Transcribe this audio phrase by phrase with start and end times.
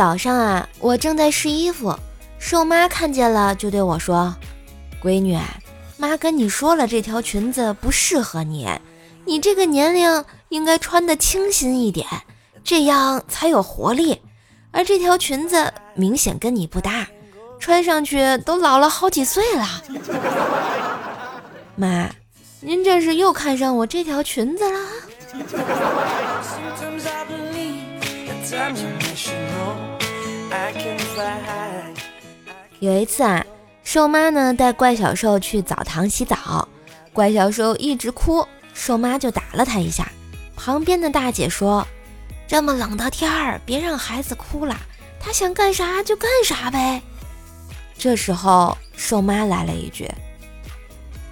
[0.00, 1.94] 早上啊，我正在试衣服，
[2.38, 4.34] 瘦妈看见了就对我说
[5.04, 5.38] ：“闺女，
[5.98, 8.66] 妈跟你说了，这条裙子不适合你，
[9.26, 12.06] 你这个年龄应该穿的清新一点，
[12.64, 14.18] 这样才有活力。
[14.70, 17.06] 而这条裙子明显跟你不搭，
[17.58, 19.82] 穿上去都老了好几岁了。
[21.76, 22.08] ”妈，
[22.60, 24.80] 您这是又看上我这条裙子了？
[32.80, 33.44] 有一次啊，
[33.84, 36.66] 瘦妈呢带怪小兽去澡堂洗澡，
[37.12, 40.10] 怪小兽一直哭，瘦妈就打了他一下。
[40.56, 41.86] 旁边的大姐说
[42.48, 44.76] ：“这么冷的天儿，别让孩子哭了，
[45.20, 47.00] 他想干啥就干啥呗。”
[47.98, 50.10] 这时候，瘦妈来了一句：“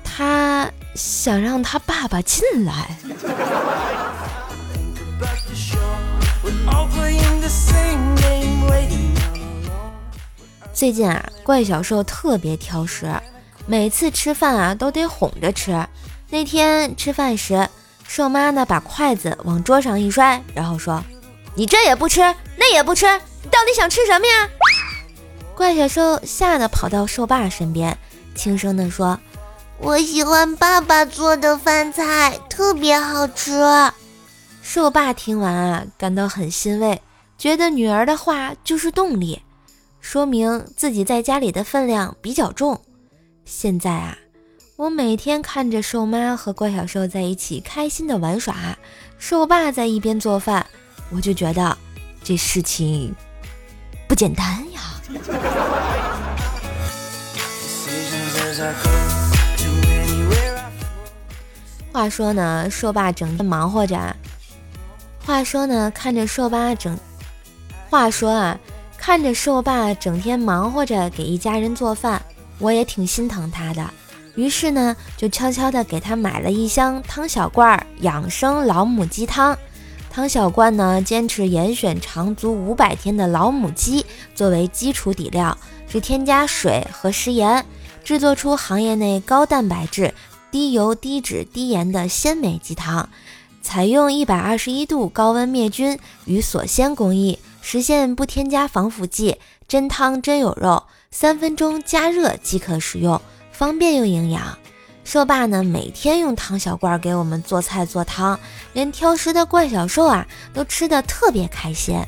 [0.05, 2.97] 他想让他爸爸进来。”
[10.73, 13.13] 最近啊，怪小兽特别挑食，
[13.67, 15.87] 每次吃饭啊都得哄着吃。
[16.31, 17.69] 那天吃饭时，
[18.07, 21.03] 瘦妈呢把筷子往桌上一摔，然后说
[21.57, 22.21] ：“你这也不吃，
[22.57, 23.07] 那也不吃，
[23.43, 24.49] 你到底想吃什么呀？”
[25.57, 27.99] 怪小兽吓得跑到兽爸身边，
[28.37, 29.19] 轻声地说
[29.79, 33.61] ：“我喜欢爸爸做的饭菜，特别好吃。”
[34.63, 37.03] 兽爸听完啊，感到很欣慰，
[37.39, 39.41] 觉得女儿的话就是动力。
[40.01, 42.81] 说明自己在家里的分量比较重。
[43.45, 44.19] 现在啊，
[44.77, 48.77] 我每天看着瘦妈和怪小兽在一起开心的玩耍，
[49.19, 50.67] 瘦爸在一边做饭，
[51.11, 51.77] 我就觉得
[52.23, 53.15] 这事情
[54.07, 54.81] 不简单呀。
[61.93, 64.17] 话说呢，瘦爸整天忙活着。
[65.25, 66.99] 话说呢，看着瘦爸整，
[67.91, 68.59] 话说啊。
[69.01, 72.21] 看着瘦爸整天忙活着给一家人做饭，
[72.59, 73.89] 我也挺心疼他的。
[74.35, 79.57] 于是呢，就悄悄地给他买了一箱汤小罐养生老母鸡汤。
[80.11, 84.05] 汤小罐呢，坚持严选长足五百天的老母鸡
[84.35, 85.57] 作为基础底料，
[85.89, 87.65] 只添加水和食盐，
[88.03, 90.13] 制作出行业内高蛋白质、
[90.51, 93.09] 低油、低脂、低盐的鲜美鸡汤。
[93.63, 97.39] 采用一百二十一度高温灭菌与锁鲜工艺。
[97.71, 99.37] 实现不添加防腐剂，
[99.69, 103.21] 真汤真有肉，三分钟加热即可食用，
[103.53, 104.57] 方便又营养。
[105.05, 108.41] 瘦爸呢，每天用汤小罐给我们做菜做汤，
[108.73, 112.03] 连挑食的怪小兽啊，都吃的特别开心。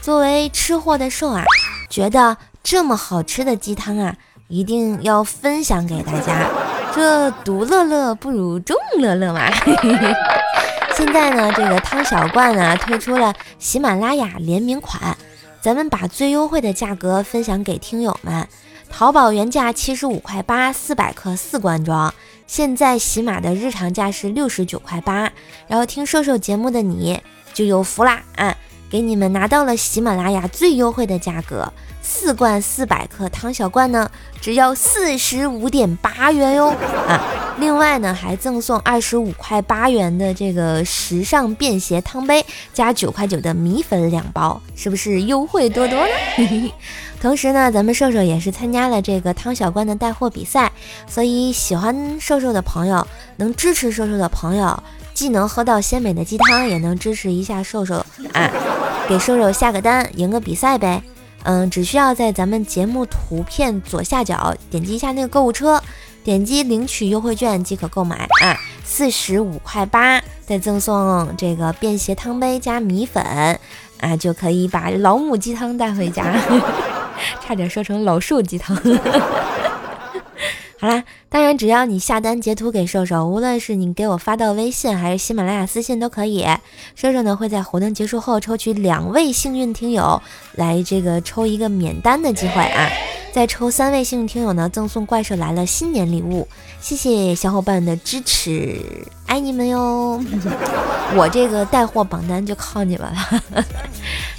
[0.00, 1.42] 作为吃货的兽啊，
[1.90, 4.14] 觉得这么好吃的鸡汤啊，
[4.46, 6.48] 一定要分享给大家。
[6.94, 9.50] 这独乐乐不如众乐乐嘛。
[11.00, 15.16] 现在呢，这个汤小罐呢推出了喜马拉雅联名款，
[15.62, 18.46] 咱们把最优惠的价格分享给听友们。
[18.90, 22.12] 淘宝原价七十五块八，四百克四罐装，
[22.46, 25.32] 现在喜马的日常价是六十九块八。
[25.66, 27.18] 然后听瘦瘦节目的你
[27.54, 28.54] 就有福啦啊！
[28.90, 36.70] 给你们拿到了喜马拉雅最优惠的价格，四罐四百克汤小罐呢，只要四十五点八元哟
[37.06, 37.54] 啊！
[37.58, 46.72] 另外呢，还赠送二十五块八元的这个时尚便携汤杯，加九块九的米粉两包，是不是优惠多多呢？
[47.22, 50.72] 同时呢，咱们瘦瘦也是参加了这个汤小罐的带货比赛，
[51.06, 54.82] 所以喜欢瘦瘦的朋友，能支持瘦瘦的朋友。
[55.12, 57.96] 既能喝到鲜美的鸡汤，也能支持一下瘦瘦
[58.32, 58.50] 啊！
[59.10, 61.02] 给瘦瘦下个单，赢个比赛呗。
[61.42, 65.82] 嗯，只需要在咱们节目图片左下角点击一下那个购物车，
[66.22, 68.54] 点击领取优惠券即可购买啊，
[68.84, 73.20] 四十五块八，再赠送这个便携汤杯加米粉
[74.00, 76.40] 啊，就可以把老母鸡汤带回家。
[77.44, 78.80] 差点说成老瘦鸡汤。
[80.80, 86.46] 好啦，当然只要你下单截图给瘦瘦，无论是你给我发到微信还是喜马拉雅私信都可以，
[86.94, 90.22] 瘦瘦呢会在活动结束后抽取两位幸运听友
[90.54, 92.88] 来这个抽一个免单的机会啊。
[93.30, 96.48] 再抽三位幸运听友呢，赠送怪兽来了新年礼物。
[96.80, 98.80] 谢谢小伙伴的支持，
[99.26, 100.18] 爱你们哟！
[101.14, 103.64] 我这个带货榜单就靠你们了。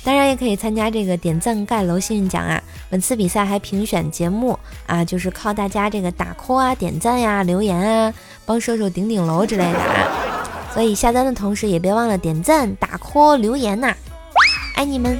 [0.03, 2.61] 当然也可以参加这个点赞盖楼幸运奖啊！
[2.89, 4.57] 本次比赛还评选节目
[4.87, 8.13] 啊，就是靠大家这个打 call 啊、点赞呀、留言啊，
[8.45, 10.47] 帮射手顶顶楼之类的啊。
[10.73, 13.95] 所以下单的同时也别忘了点赞、打 call、留言呐！
[14.75, 15.19] 爱你们！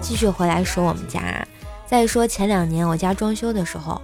[0.00, 1.44] 继续回来说我们家，
[1.86, 4.00] 再说前两年我家装修的时候，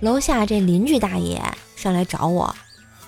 [0.00, 1.42] 楼下这邻居大爷
[1.74, 2.54] 上来找我，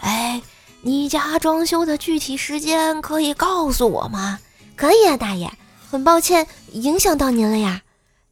[0.01, 0.41] 哎，
[0.83, 4.39] 你家装修的具体时间可以告诉我吗？
[4.77, 5.51] 可以啊，大爷，
[5.91, 7.83] 很抱歉影响到您了呀。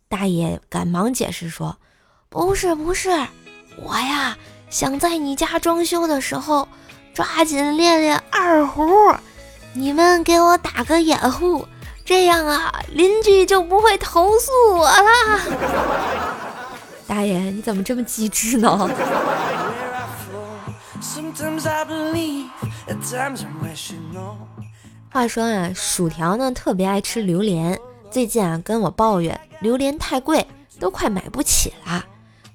[0.08, 1.76] 大爷赶忙解释说
[2.30, 3.10] ：“不是不是，
[3.82, 4.38] 我呀
[4.70, 6.68] 想在你家装修的时候
[7.12, 8.88] 抓紧练练二胡，
[9.72, 11.66] 你们给我打个掩护，
[12.04, 15.40] 这样啊邻居就不会投诉我了。
[17.08, 18.88] ”大爷，你怎么这么机智呢？
[25.08, 27.78] 话说啊，薯条呢特别爱吃榴莲，
[28.10, 30.44] 最近啊跟我抱怨榴莲太贵，
[30.80, 32.04] 都快买不起了。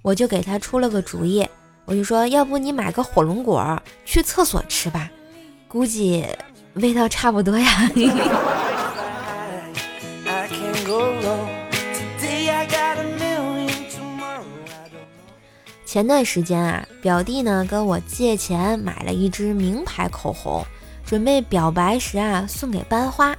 [0.02, 1.48] 我就给他出了个主意，
[1.86, 5.10] 我就说要不你买个火龙果去厕所吃吧，
[5.70, 6.26] 估计
[6.74, 7.90] 味道差不多呀。
[15.92, 20.66] 前段时间啊，表弟呢跟我借钱买了一支名牌口红，
[21.06, 23.36] 准备表白时啊送给班花。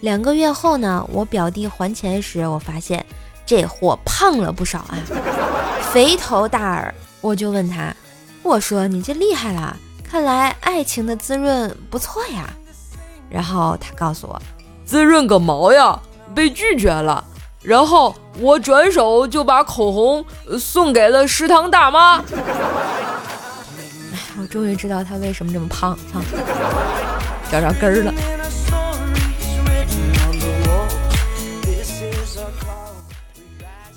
[0.00, 3.02] 两个月后呢，我表弟还钱时，我发现
[3.46, 4.98] 这货胖了不少啊，
[5.94, 6.94] 肥头大耳。
[7.22, 7.96] 我就问他，
[8.42, 9.74] 我说你这厉害了，
[10.06, 12.50] 看来爱情的滋润不错呀。
[13.30, 14.38] 然后他告诉我，
[14.84, 15.98] 滋润个毛呀，
[16.34, 17.24] 被拒绝了。
[17.64, 20.24] 然后我转手就把口红
[20.58, 22.18] 送给了食堂大妈。
[24.12, 26.22] 哎，我终于知道他为什么这么胖啊，
[27.50, 28.12] 找着根儿了。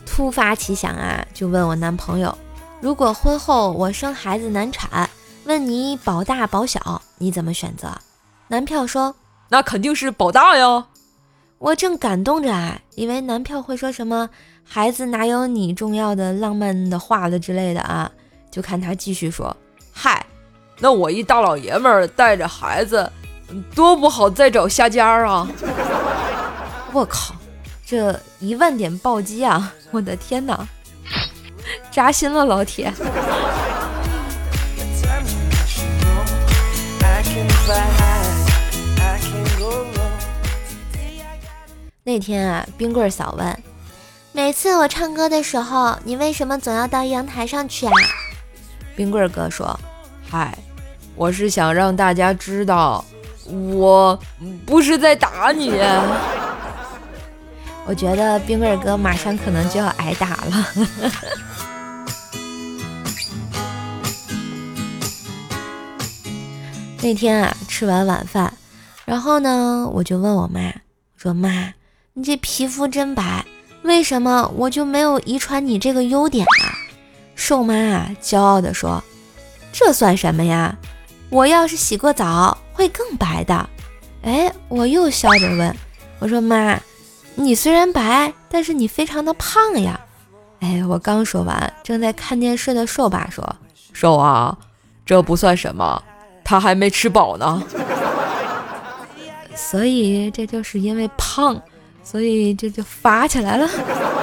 [0.06, 2.36] 突发奇想啊，就问我男朋友，
[2.80, 5.08] 如果婚后我生孩子难产，
[5.44, 7.90] 问你保大保小，你怎么选择？
[8.48, 9.14] 男票说，
[9.50, 10.86] 那肯定是保大呀。
[11.60, 14.30] 我正感动着啊，以为男票会说什么
[14.64, 18.12] “孩子哪有你重要的浪漫的话了之类的啊”，
[18.52, 19.56] 就看他继续说
[19.92, 20.24] ：“嗨，
[20.80, 23.12] 那我一大老爷们儿带着孩子，
[23.74, 25.50] 多不好再找下家啊！”
[26.94, 27.36] 我靠，
[27.86, 29.74] 这一万点暴击啊！
[29.90, 30.68] 我的天哪，
[31.90, 32.94] 扎心了，老铁。
[42.08, 43.64] 那天啊，冰棍嫂问
[44.32, 47.92] ：“每次我唱歌的时候，你为什么总要到阳台上去啊？”
[48.96, 49.78] 冰棍哥说
[50.26, 50.58] ：“嗨，
[51.18, 53.04] 我是想让大家知道，
[53.74, 54.18] 我
[54.66, 55.70] 不是在打你。
[57.86, 60.66] ”我觉得冰棍哥马上可能就要挨打了。
[67.04, 68.54] 那天啊，吃完晚饭，
[69.04, 70.74] 然后呢，我就问我妈我
[71.18, 71.50] 说：“妈。”
[72.18, 73.46] 你这皮肤真白，
[73.84, 76.74] 为什么我就没有遗传你这个优点啊？
[77.36, 79.04] 瘦妈啊，骄傲地说
[79.72, 80.76] ：“这算什么呀？
[81.30, 83.70] 我要是洗过澡会更白的。”
[84.26, 85.76] 哎，我又笑着问
[86.18, 86.82] ：“我说妈，
[87.36, 90.00] 你虽然白，但是你非常的胖呀。”
[90.62, 93.48] 哎，我刚说完，正在看电视的瘦爸说
[93.94, 94.58] ：“瘦啊，
[95.06, 96.02] 这不算什么，
[96.44, 97.62] 他还没吃饱呢。
[99.56, 101.56] 所以这就是因为胖。”
[102.10, 103.68] 所以这就发起来了，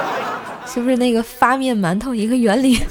[0.65, 2.81] 是不是那个发面馒头一个原理？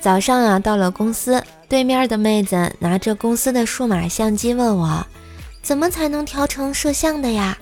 [0.00, 5.04] 早上啊，到了公司，对面的妹子拿着公司的数码相机问我，
[5.62, 7.58] 怎么才能调成摄像的呀？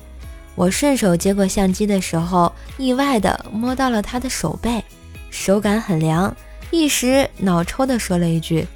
[0.54, 4.84] 我顺手接过相机的时候，意外的摸到了她的手背，
[5.30, 6.36] 手感很凉。
[6.70, 8.66] 一时脑抽的说了一句：“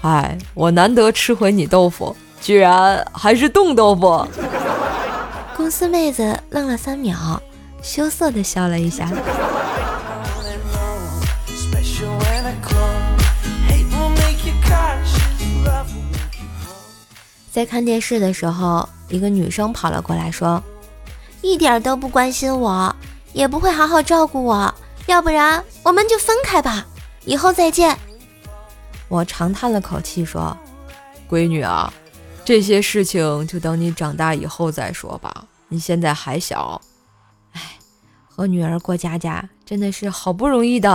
[0.00, 4.26] 嗨，我难得吃回你豆腐，居然还是冻豆腐。
[5.54, 7.40] ”公司妹子愣了三秒，
[7.82, 9.10] 羞涩的笑了一下。
[17.50, 20.62] 在看电视的时候，一个女生跑了过来，说
[21.42, 22.96] ：“一点都不关心我，
[23.34, 26.86] 也不会好好照顾我，要不然我们就分开吧。”
[27.24, 27.96] 以后再见。
[29.08, 30.56] 我长叹了口气说
[31.28, 31.92] ：“闺女啊，
[32.44, 35.44] 这些事情就等你长大以后再说吧。
[35.68, 36.80] 你现在还小。
[37.52, 37.60] 哎，
[38.26, 40.90] 和女儿过家家真的是好不容易的，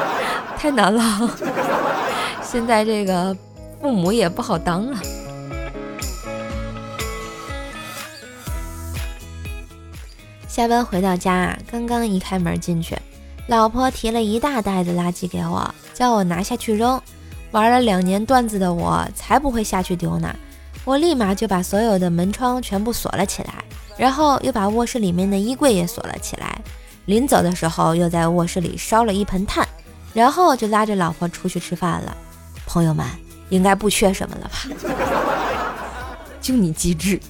[0.56, 1.30] 太难了。
[2.42, 3.36] 现在这个
[3.80, 4.98] 父母也不好当了。”
[10.48, 12.96] 下班回到家，刚刚一开门进去。
[13.46, 17.00] 老婆提了一大袋子垃圾给我，叫我拿下去扔。
[17.50, 20.34] 玩了两年段子的我才不会下去丢呢。
[20.84, 23.64] 我立马就把所有的门窗全部锁了起来，
[23.96, 26.60] 然后又把卧室里面的衣柜也锁了起来。
[27.06, 29.66] 临走的时候，又在卧室里烧了一盆炭，
[30.14, 32.16] 然后就拉着老婆出去吃饭了。
[32.66, 33.04] 朋友们
[33.48, 34.56] 应该不缺什么了吧？
[36.40, 37.20] 就你机智。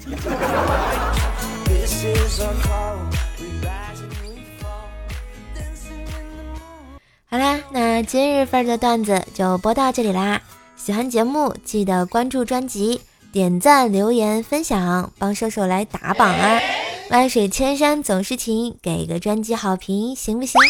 [8.02, 10.40] 今日份的段子就播到这里啦。
[10.76, 13.00] 喜欢节目记得关注专辑、
[13.32, 16.60] 点赞、留言、分享，帮瘦瘦来打榜啊！
[17.10, 20.60] 万水千山总是情，给个专辑好评行不行？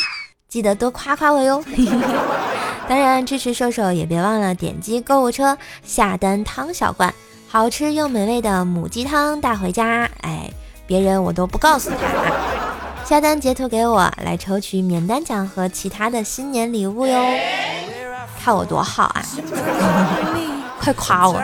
[0.49, 1.63] 记得多夸夸我哟。
[2.89, 7.15] 当然，支持瘦瘦也别忘了点击购物车下单汤小罐，
[7.47, 10.11] 好吃又美味的母鸡汤带回家。
[10.23, 10.51] 哎，
[10.87, 12.80] 别人我都不告诉他。
[13.11, 17.21] 下单截图给我，来抽取免单奖和其他的新年礼物哟！
[18.39, 19.23] 看我多好啊！
[20.79, 21.33] 快夸我！
[21.33, 21.41] 好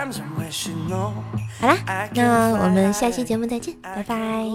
[1.66, 1.76] 啦，
[2.14, 4.46] 那我们下期节目再见，拜拜。